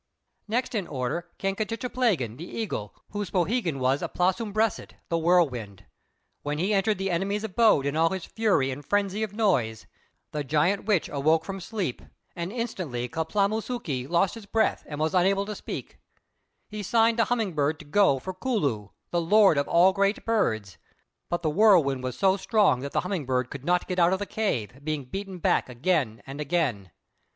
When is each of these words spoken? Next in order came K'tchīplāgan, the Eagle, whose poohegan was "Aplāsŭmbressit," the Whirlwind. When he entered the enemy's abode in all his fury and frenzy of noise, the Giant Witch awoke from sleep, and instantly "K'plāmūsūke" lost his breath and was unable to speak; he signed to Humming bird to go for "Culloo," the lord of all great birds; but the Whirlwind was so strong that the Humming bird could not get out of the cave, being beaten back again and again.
Next 0.47 0.73
in 0.73 0.87
order 0.87 1.29
came 1.37 1.55
K'tchīplāgan, 1.55 2.37
the 2.39 2.47
Eagle, 2.49 2.95
whose 3.11 3.29
poohegan 3.29 3.77
was 3.77 4.01
"Aplāsŭmbressit," 4.01 4.93
the 5.09 5.17
Whirlwind. 5.19 5.85
When 6.41 6.57
he 6.57 6.73
entered 6.73 6.97
the 6.97 7.11
enemy's 7.11 7.43
abode 7.43 7.85
in 7.85 7.95
all 7.95 8.09
his 8.09 8.25
fury 8.25 8.71
and 8.71 8.83
frenzy 8.83 9.21
of 9.21 9.31
noise, 9.33 9.85
the 10.31 10.43
Giant 10.43 10.85
Witch 10.85 11.07
awoke 11.07 11.45
from 11.45 11.59
sleep, 11.61 12.01
and 12.35 12.51
instantly 12.51 13.07
"K'plāmūsūke" 13.09 14.09
lost 14.09 14.33
his 14.33 14.47
breath 14.47 14.83
and 14.87 14.99
was 14.99 15.13
unable 15.13 15.45
to 15.45 15.53
speak; 15.53 15.99
he 16.67 16.81
signed 16.81 17.17
to 17.17 17.25
Humming 17.25 17.53
bird 17.53 17.77
to 17.77 17.85
go 17.85 18.17
for 18.17 18.33
"Culloo," 18.33 18.89
the 19.11 19.21
lord 19.21 19.55
of 19.55 19.67
all 19.67 19.93
great 19.93 20.25
birds; 20.25 20.79
but 21.29 21.43
the 21.43 21.51
Whirlwind 21.51 22.01
was 22.01 22.17
so 22.17 22.37
strong 22.37 22.79
that 22.79 22.93
the 22.93 23.01
Humming 23.01 23.27
bird 23.27 23.51
could 23.51 23.65
not 23.65 23.87
get 23.87 23.99
out 23.99 24.13
of 24.13 24.17
the 24.17 24.25
cave, 24.25 24.79
being 24.83 25.05
beaten 25.05 25.37
back 25.37 25.69
again 25.69 26.23
and 26.25 26.41
again. 26.41 26.89